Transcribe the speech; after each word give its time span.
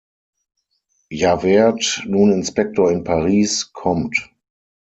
Javert, 1.11 2.01
nun 2.07 2.31
Inspektor 2.31 2.89
in 2.91 3.03
Paris, 3.03 3.71
kommt. 3.71 4.31